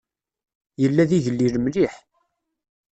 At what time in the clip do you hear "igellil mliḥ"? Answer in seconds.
1.17-1.93